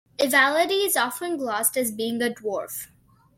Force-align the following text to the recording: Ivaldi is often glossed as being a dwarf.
Ivaldi 0.17 0.83
is 0.83 0.97
often 0.97 1.37
glossed 1.37 1.77
as 1.77 1.91
being 1.91 2.19
a 2.23 2.31
dwarf. 2.31 2.87